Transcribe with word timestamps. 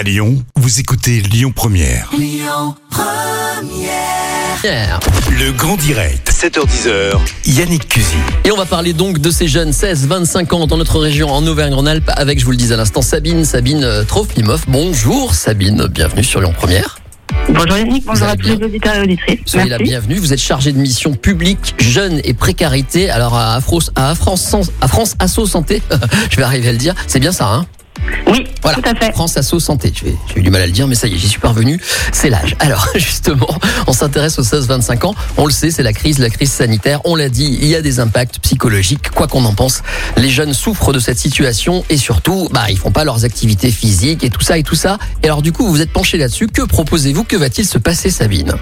À 0.00 0.02
Lyon, 0.02 0.42
vous 0.56 0.80
écoutez 0.80 1.20
Lyon 1.20 1.52
Première. 1.54 2.10
Pierre. 4.62 4.98
Le 5.30 5.52
grand 5.52 5.76
direct, 5.76 6.32
7h10h, 6.32 7.18
Yannick 7.44 7.86
Cusy. 7.86 8.16
Et 8.46 8.50
on 8.50 8.56
va 8.56 8.64
parler 8.64 8.94
donc 8.94 9.18
de 9.18 9.30
ces 9.30 9.46
jeunes 9.46 9.72
16-25 9.72 10.54
ans 10.54 10.66
dans 10.66 10.78
notre 10.78 10.98
région 10.98 11.30
en 11.30 11.46
Auvergne-Rhône-Alpes 11.46 12.10
avec, 12.16 12.40
je 12.40 12.46
vous 12.46 12.52
le 12.52 12.56
disais 12.56 12.72
à 12.72 12.76
l'instant, 12.78 13.02
Sabine, 13.02 13.44
Sabine 13.44 13.84
euh, 13.84 14.02
Trofimov. 14.02 14.64
Bonjour 14.68 15.34
Sabine, 15.34 15.86
bienvenue 15.88 16.24
sur 16.24 16.40
Lyon 16.40 16.54
Première. 16.56 16.98
Bonjour 17.50 17.76
Yannick, 17.76 18.06
bonjour 18.06 18.26
à 18.26 18.36
tous 18.36 18.46
bien 18.46 18.56
les 18.56 18.64
auditeurs 18.64 18.94
et 18.94 19.00
auditrices. 19.02 19.40
Soyez 19.44 19.68
la 19.68 19.76
Merci. 19.76 19.90
bienvenue. 19.90 20.16
Vous 20.16 20.32
êtes 20.32 20.40
chargée 20.40 20.72
de 20.72 20.78
mission 20.78 21.12
publique, 21.12 21.74
jeunes 21.78 22.22
et 22.24 22.32
précarité. 22.32 23.10
Alors 23.10 23.36
à, 23.36 23.56
Afro, 23.56 23.80
à, 23.96 24.14
France, 24.14 24.56
à 24.80 24.88
France 24.88 25.14
Asso 25.18 25.44
Santé, 25.44 25.82
je 26.30 26.36
vais 26.38 26.42
arriver 26.42 26.70
à 26.70 26.72
le 26.72 26.78
dire, 26.78 26.94
c'est 27.06 27.20
bien 27.20 27.32
ça, 27.32 27.48
hein? 27.48 27.66
Oui, 28.30 28.46
Voilà, 28.62 28.78
tout 28.78 28.88
à 28.88 28.94
fait. 28.94 29.12
France 29.12 29.36
Asso 29.36 29.58
Santé. 29.58 29.92
J'ai 29.94 30.14
j'ai 30.28 30.40
eu 30.40 30.42
du 30.42 30.50
mal 30.50 30.62
à 30.62 30.66
le 30.66 30.72
dire, 30.72 30.86
mais 30.86 30.94
ça 30.94 31.06
y 31.06 31.14
est, 31.14 31.18
j'y 31.18 31.28
suis 31.28 31.40
parvenu. 31.40 31.80
C'est 32.12 32.30
l'âge. 32.30 32.56
Alors, 32.60 32.86
justement, 32.94 33.48
on 33.86 33.92
s'intéresse 33.92 34.38
aux 34.38 34.42
16-25 34.42 35.06
ans. 35.06 35.14
On 35.36 35.46
le 35.46 35.52
sait, 35.52 35.70
c'est 35.70 35.82
la 35.82 35.92
crise, 35.92 36.18
la 36.18 36.30
crise 36.30 36.52
sanitaire. 36.52 37.00
On 37.04 37.16
l'a 37.16 37.28
dit, 37.28 37.58
il 37.60 37.66
y 37.68 37.74
a 37.74 37.82
des 37.82 38.00
impacts 38.00 38.38
psychologiques. 38.40 39.10
Quoi 39.10 39.26
qu'on 39.26 39.44
en 39.44 39.54
pense, 39.54 39.82
les 40.16 40.30
jeunes 40.30 40.54
souffrent 40.54 40.92
de 40.92 40.98
cette 41.00 41.18
situation 41.18 41.84
et 41.90 41.96
surtout, 41.96 42.48
bah, 42.52 42.66
ils 42.70 42.78
font 42.78 42.92
pas 42.92 43.04
leurs 43.04 43.24
activités 43.24 43.70
physiques 43.70 44.24
et 44.24 44.30
tout 44.30 44.42
ça 44.42 44.58
et 44.58 44.62
tout 44.62 44.74
ça. 44.76 44.98
Et 45.22 45.26
alors, 45.26 45.42
du 45.42 45.52
coup, 45.52 45.64
vous 45.64 45.72
vous 45.72 45.82
êtes 45.82 45.92
penché 45.92 46.18
là-dessus. 46.18 46.46
Que 46.48 46.62
proposez-vous? 46.62 47.24
Que 47.24 47.36
va-t-il 47.36 47.66
se 47.66 47.78
passer, 47.78 48.10
Sabine? 48.10 48.54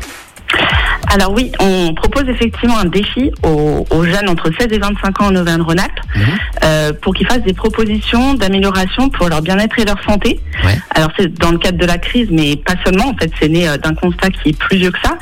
Alors 1.14 1.32
oui, 1.32 1.50
on 1.60 1.94
propose 1.94 2.28
effectivement 2.28 2.78
un 2.78 2.84
défi 2.84 3.30
aux, 3.42 3.86
aux 3.90 4.04
jeunes 4.04 4.28
entre 4.28 4.50
16 4.58 4.68
et 4.72 4.78
25 4.78 5.22
ans 5.22 5.26
en 5.28 5.36
Auvergne-Rhône-Alpes 5.36 6.00
Mhm. 6.16 6.22
euh, 6.64 6.92
pour 7.00 7.14
qu'ils 7.14 7.26
fassent 7.26 7.42
des 7.42 7.52
propositions 7.52 8.34
d'amélioration 8.34 9.08
pour 9.10 9.28
leur 9.28 9.40
bien-être 9.42 9.78
et 9.78 9.84
leur 9.84 10.02
santé. 10.04 10.40
Ouais. 10.64 10.78
Alors 10.94 11.10
c'est 11.18 11.32
dans 11.38 11.50
le 11.50 11.58
cadre 11.58 11.78
de 11.78 11.86
la 11.86 11.98
crise, 11.98 12.28
mais 12.30 12.56
pas 12.56 12.74
seulement. 12.84 13.08
En 13.10 13.14
fait, 13.16 13.30
c'est 13.40 13.48
né 13.48 13.68
euh, 13.68 13.76
d'un 13.78 13.94
constat 13.94 14.30
qui 14.30 14.50
est 14.50 14.58
plus 14.58 14.76
vieux 14.78 14.90
que 14.90 14.98
ça, 15.02 15.16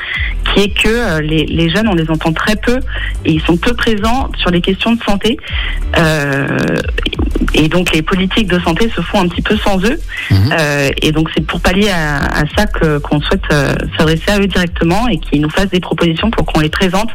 qui 0.57 0.63
est 0.63 0.69
que 0.71 0.89
euh, 0.89 1.21
les, 1.21 1.45
les 1.45 1.69
jeunes, 1.69 1.89
on 1.89 1.95
les 1.95 2.09
entend 2.11 2.33
très 2.33 2.57
peu 2.57 2.79
et 3.25 3.33
ils 3.33 3.43
sont 3.43 3.57
peu 3.57 3.75
présents 3.75 4.31
sur 4.39 4.51
les 4.51 4.61
questions 4.61 4.93
de 4.95 5.03
santé. 5.03 5.37
Euh, 5.99 6.47
et 7.55 7.69
donc 7.69 7.93
les 7.95 8.03
politiques 8.03 8.49
de 8.49 8.59
santé 8.61 8.91
se 8.95 9.01
font 9.03 9.21
un 9.21 9.29
petit 9.29 9.43
peu 9.43 9.57
sans 9.59 9.79
eux. 9.85 9.99
Mhm. 10.31 10.55
Euh, 10.59 10.89
et 11.03 11.13
donc 11.13 11.29
c'est 11.35 11.47
pour 11.47 11.61
pallier 11.61 11.91
à, 11.91 12.17
à 12.17 12.45
ça 12.57 12.67
que 12.67 12.99
qu'on 12.99 13.21
souhaite 13.21 13.45
s'adresser 13.99 14.31
à 14.31 14.39
eux 14.39 14.47
directement 14.47 15.09
et 15.09 15.19
qu'ils 15.19 15.41
nous 15.41 15.51
fassent 15.51 15.71
des 15.71 15.81
propositions 15.81 16.31
pour 16.31 16.47
qu'on 16.47 16.61
les 16.61 16.69
présente 16.71 17.11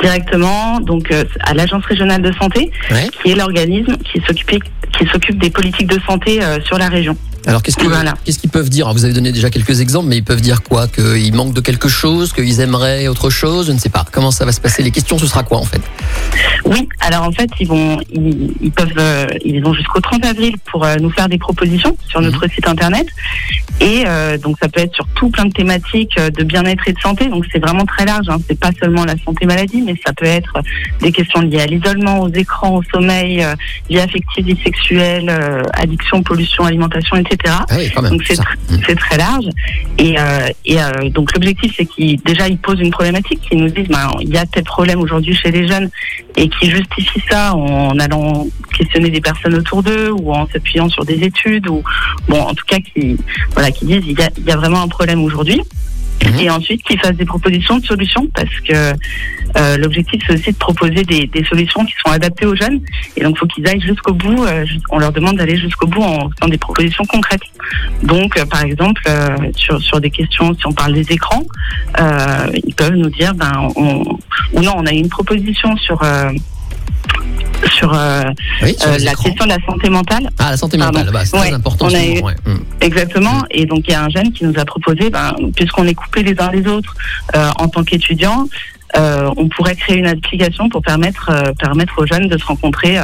directement 0.00 0.80
donc 0.80 1.10
euh, 1.12 1.24
à 1.44 1.54
l'agence 1.54 1.84
régionale 1.86 2.22
de 2.22 2.32
santé, 2.32 2.70
Ouais. 2.90 3.08
qui 3.22 3.30
est 3.32 3.34
l'organisme 3.36 3.96
qui 3.98 4.20
s'occupe 4.26 4.62
qui 4.98 5.06
s'occupe 5.06 5.38
des 5.38 5.50
politiques 5.50 5.86
de 5.86 6.00
santé 6.06 6.42
euh, 6.42 6.58
sur 6.64 6.76
la 6.78 6.88
région. 6.88 7.16
Alors, 7.46 7.62
qu'est-ce 7.62 7.76
qu'ils 7.76 7.88
Voilà. 7.88 8.14
peuvent 8.52 8.68
dire 8.68 8.86
Alors, 8.86 8.96
Vous 8.96 9.04
avez 9.04 9.14
donné 9.14 9.32
déjà 9.32 9.50
quelques 9.50 9.80
exemples, 9.80 10.08
mais 10.08 10.16
ils 10.18 10.24
peuvent 10.24 10.40
dire 10.40 10.62
quoi 10.62 10.86
Qu'ils 10.88 11.34
manquent 11.34 11.54
de 11.54 11.60
quelque 11.60 11.88
chose 11.88 12.32
Qu'ils 12.32 12.60
aimeraient 12.60 13.08
autre 13.08 13.30
chose 13.30 13.66
Je 13.66 13.72
ne 13.72 13.78
sais 13.78 13.88
pas. 13.88 14.04
Comment 14.12 14.30
ça 14.30 14.44
va 14.44 14.52
se 14.52 14.60
passer? 14.60 14.82
Les 14.82 14.90
questions, 14.90 15.18
ce 15.18 15.26
sera 15.26 15.42
quoi 15.42 15.58
en 15.58 15.64
fait? 15.64 15.80
Oui, 16.64 16.88
alors 17.00 17.24
en 17.24 17.32
fait, 17.32 17.50
ils 17.60 17.66
vont, 17.66 17.98
ils, 18.12 18.52
ils 18.60 18.70
peuvent, 18.70 18.88
euh, 18.98 19.26
ils 19.44 19.64
ont 19.64 19.74
jusqu'au 19.74 20.00
30 20.00 20.24
avril 20.24 20.54
pour 20.70 20.84
euh, 20.84 20.96
nous 21.00 21.10
faire 21.10 21.28
des 21.28 21.38
propositions 21.38 21.96
sur 22.08 22.20
Mhm. 22.20 22.26
notre 22.26 22.46
site 22.50 22.68
internet. 22.68 23.06
Et 23.80 24.04
euh, 24.06 24.38
donc 24.38 24.56
ça 24.62 24.68
peut 24.68 24.80
être 24.80 24.94
sur 24.94 25.06
tout 25.14 25.28
plein 25.30 25.46
de 25.46 25.52
thématiques 25.52 26.16
de 26.16 26.44
bien-être 26.44 26.86
et 26.86 26.92
de 26.92 27.00
santé. 27.00 27.26
Donc 27.28 27.44
c'est 27.52 27.58
vraiment 27.58 27.84
très 27.84 28.04
large. 28.04 28.26
Hein. 28.28 28.38
C'est 28.48 28.58
pas 28.58 28.70
seulement 28.80 29.04
la 29.04 29.14
santé 29.24 29.46
maladie, 29.46 29.82
mais 29.82 29.94
ça 30.06 30.12
peut 30.12 30.26
être 30.26 30.52
des 31.00 31.10
questions 31.10 31.40
liées 31.40 31.60
à 31.62 31.66
l'isolement, 31.66 32.20
aux 32.20 32.32
écrans, 32.32 32.76
au 32.76 32.82
sommeil, 32.94 33.44
vie 33.90 33.98
affective, 33.98 34.46
vie 34.46 34.58
sexuelle, 34.62 35.30
addiction, 35.74 36.22
pollution, 36.22 36.64
alimentation, 36.64 37.16
etc. 37.16 37.31
Ah 37.70 37.74
oui, 37.78 37.90
quand 37.94 38.02
même. 38.02 38.12
Donc 38.12 38.22
c'est 38.26 38.34
tr- 38.34 38.80
c'est 38.86 38.94
très 38.96 39.16
large 39.16 39.46
et, 39.98 40.18
euh, 40.18 40.48
et 40.64 40.80
euh, 40.80 41.08
donc 41.10 41.32
l'objectif 41.34 41.72
c'est 41.76 41.86
qu'ils 41.86 42.20
déjà 42.22 42.48
ils 42.48 42.58
posent 42.58 42.80
une 42.80 42.90
problématique, 42.90 43.40
qu'ils 43.40 43.58
nous 43.58 43.68
disent 43.70 43.88
ben, 43.88 44.10
il 44.20 44.28
y 44.30 44.36
a 44.38 44.46
tel 44.46 44.64
problème 44.64 45.00
aujourd'hui 45.00 45.34
chez 45.34 45.50
les 45.50 45.66
jeunes 45.68 45.90
et 46.36 46.48
qui 46.48 46.70
justifient 46.70 47.22
ça 47.30 47.54
en 47.54 47.98
allant 47.98 48.46
questionner 48.76 49.10
des 49.10 49.20
personnes 49.20 49.54
autour 49.54 49.82
d'eux 49.82 50.10
ou 50.10 50.32
en 50.32 50.46
s'appuyant 50.48 50.88
sur 50.88 51.04
des 51.04 51.22
études 51.22 51.68
ou 51.68 51.82
bon 52.28 52.40
en 52.40 52.54
tout 52.54 52.64
cas 52.66 52.78
qui 52.78 53.16
voilà 53.52 53.70
qui 53.70 53.84
disent 53.86 54.02
il 54.06 54.18
y 54.18 54.22
a, 54.22 54.30
il 54.38 54.44
y 54.44 54.50
a 54.52 54.56
vraiment 54.56 54.82
un 54.82 54.88
problème 54.88 55.22
aujourd'hui. 55.22 55.60
Mhm. 56.24 56.38
Et 56.40 56.50
ensuite, 56.50 56.82
qu'ils 56.82 57.00
fassent 57.00 57.16
des 57.16 57.24
propositions 57.24 57.78
de 57.78 57.84
solutions, 57.84 58.26
parce 58.34 58.60
que 58.60 58.92
euh, 59.56 59.76
l'objectif, 59.76 60.22
c'est 60.26 60.34
aussi 60.34 60.52
de 60.52 60.56
proposer 60.56 61.02
des, 61.04 61.26
des 61.26 61.44
solutions 61.44 61.84
qui 61.84 61.94
sont 62.04 62.12
adaptées 62.12 62.46
aux 62.46 62.56
jeunes. 62.56 62.80
Et 63.16 63.22
donc, 63.22 63.36
il 63.36 63.38
faut 63.38 63.46
qu'ils 63.46 63.66
aillent 63.68 63.80
jusqu'au 63.80 64.14
bout. 64.14 64.44
euh, 64.44 64.64
on 64.90 64.98
leur 64.98 65.12
demande 65.12 65.36
d'aller 65.36 65.56
jusqu'au 65.56 65.86
bout 65.86 66.02
en 66.02 66.30
faisant 66.30 66.48
des 66.48 66.58
propositions 66.58 67.04
concrètes. 67.04 67.42
Donc, 68.02 68.36
euh, 68.36 68.46
par 68.46 68.62
exemple, 68.62 69.02
euh, 69.08 69.36
sur, 69.56 69.80
sur 69.82 70.00
des 70.00 70.10
questions, 70.10 70.54
si 70.54 70.66
on 70.66 70.72
parle 70.72 70.94
des 70.94 71.12
écrans, 71.12 71.42
euh, 72.00 72.46
ils 72.66 72.74
peuvent 72.74 72.94
nous 72.94 73.10
dire, 73.10 73.34
ben, 73.34 73.68
on, 73.76 74.02
ou 74.52 74.60
non, 74.60 74.74
on 74.76 74.86
a 74.86 74.92
une 74.92 75.08
proposition 75.08 75.76
sur 75.76 76.02
euh, 76.02 76.30
sur 77.70 77.92
euh, 77.94 78.22
Oui, 78.62 78.74
euh, 78.86 78.98
la 78.98 79.12
écrans. 79.12 79.24
question 79.24 79.44
de 79.44 79.50
la 79.50 79.58
santé 79.66 79.88
mentale. 79.90 80.28
Ah, 80.38 80.50
la 80.50 80.56
santé 80.56 80.78
mentale, 80.78 81.10
bah, 81.12 81.24
c'est 81.24 81.36
Ouais, 81.36 81.46
très 81.48 81.54
important. 81.54 81.86
on 81.86 81.94
a 81.94 81.98
moment, 81.98 82.14
eu- 82.14 82.22
ouais. 82.22 82.34
Mm. 82.46 82.58
Exactement. 82.80 83.42
Et 83.50 83.66
donc 83.66 83.84
il 83.86 83.92
y 83.92 83.94
a 83.94 84.02
un 84.04 84.08
jeune 84.08 84.32
qui 84.32 84.44
nous 84.44 84.58
a 84.58 84.64
proposé, 84.64 85.10
ben, 85.10 85.34
puisqu'on 85.54 85.86
est 85.86 85.94
coupés 85.94 86.22
les 86.22 86.34
uns 86.40 86.50
les 86.50 86.66
autres 86.66 86.94
euh, 87.36 87.48
en 87.58 87.68
tant 87.68 87.84
qu'étudiants, 87.84 88.48
euh, 88.96 89.30
on 89.36 89.48
pourrait 89.48 89.76
créer 89.76 89.96
une 89.98 90.06
application 90.06 90.68
pour 90.68 90.82
permettre 90.82 91.30
euh, 91.30 91.52
permettre 91.58 91.94
aux 91.98 92.06
jeunes 92.06 92.28
de 92.28 92.36
se 92.36 92.44
rencontrer 92.44 92.98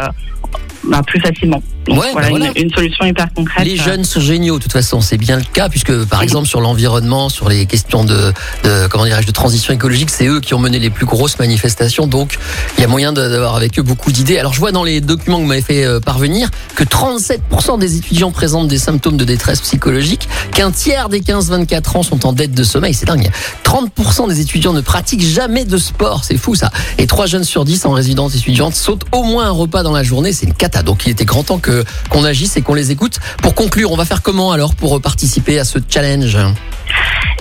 ben, 0.84 1.02
plus 1.02 1.20
facilement. 1.20 1.62
Donc 1.86 2.00
Ouais, 2.00 2.08
voilà, 2.12 2.28
ben 2.28 2.36
voilà. 2.38 2.52
Une, 2.56 2.64
une 2.64 2.70
solution 2.70 3.04
hyper 3.06 3.32
concrète. 3.34 3.66
Les 3.66 3.76
jeunes 3.76 4.04
sont 4.04 4.20
géniaux, 4.20 4.58
de 4.58 4.62
toute 4.62 4.72
façon, 4.72 5.00
c'est 5.00 5.16
bien 5.16 5.36
le 5.36 5.42
cas, 5.42 5.68
puisque 5.68 6.04
par 6.04 6.22
exemple 6.22 6.46
sur 6.46 6.60
l'environnement, 6.60 7.28
sur 7.28 7.48
les 7.48 7.66
questions 7.66 8.04
de, 8.04 8.32
de 8.64 8.86
comment 8.88 9.04
de 9.04 9.30
transition 9.32 9.72
écologique, 9.72 10.10
c'est 10.10 10.26
eux 10.26 10.40
qui 10.40 10.54
ont 10.54 10.58
mené 10.58 10.78
les 10.78 10.90
plus 10.90 11.06
grosses 11.06 11.38
manifestations, 11.38 12.06
donc 12.06 12.38
il 12.76 12.82
y 12.82 12.84
a 12.84 12.88
moyen 12.88 13.12
d'avoir 13.12 13.56
avec 13.56 13.78
eux 13.78 13.82
beaucoup 13.82 14.12
d'idées. 14.12 14.38
Alors 14.38 14.52
je 14.52 14.60
vois 14.60 14.72
dans 14.72 14.84
les 14.84 15.00
documents 15.00 15.38
que 15.38 15.42
vous 15.42 15.48
m'avez 15.48 15.62
fait 15.62 15.84
euh, 15.84 16.00
parvenir 16.00 16.50
que 16.74 16.84
37% 16.84 17.78
des 17.78 17.96
étudiants 17.96 18.30
présentent 18.30 18.68
des 18.68 18.78
symptômes 18.78 19.16
de 19.16 19.24
détresse 19.24 19.60
psychologique, 19.60 20.28
qu'un 20.52 20.70
tiers 20.70 21.08
des 21.08 21.20
15-24 21.20 21.98
ans 21.98 22.02
sont 22.02 22.26
en 22.26 22.32
dette 22.32 22.52
de 22.52 22.62
sommeil, 22.64 22.94
c'est 22.94 23.06
dingue. 23.06 23.30
30% 23.64 24.28
des 24.28 24.40
étudiants 24.40 24.72
ne 24.72 24.80
pratiquent 24.80 25.26
jamais 25.26 25.64
de 25.64 25.78
sport, 25.78 26.24
c'est 26.24 26.36
fou 26.36 26.54
ça. 26.54 26.70
Et 26.98 27.06
3 27.06 27.26
jeunes 27.26 27.44
sur 27.44 27.64
10 27.64 27.86
en 27.86 27.92
résidence 27.92 28.34
étudiante 28.34 28.74
sautent 28.74 29.06
au 29.12 29.22
moins 29.22 29.46
un 29.46 29.50
repas 29.50 29.82
dans 29.82 29.92
la 29.92 30.02
journée, 30.02 30.32
c'est 30.32 30.46
une 30.46 30.54
cata. 30.68 30.82
Donc 30.82 31.06
il 31.06 31.10
était 31.10 31.24
grand 31.24 31.44
temps 31.44 31.58
que 31.58 31.84
qu'on 32.10 32.24
agisse 32.24 32.56
et 32.56 32.62
qu'on 32.62 32.74
les 32.74 32.90
écoute. 32.90 33.18
Pour 33.42 33.54
conclure, 33.54 33.92
on 33.92 33.96
va 33.96 34.04
faire 34.04 34.22
comment 34.22 34.52
alors 34.52 34.74
pour 34.74 35.00
participer 35.00 35.58
à 35.58 35.64
ce 35.64 35.78
challenge? 35.88 36.36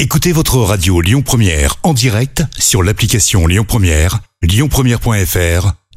Écoutez 0.00 0.32
votre 0.32 0.58
radio 0.58 1.00
Lyon 1.00 1.22
Première 1.22 1.76
en 1.82 1.92
direct 1.94 2.42
sur 2.58 2.82
l'application 2.82 3.46
Lyon 3.46 3.64
Première, 3.66 4.20
lyonpremière.fr 4.42 5.72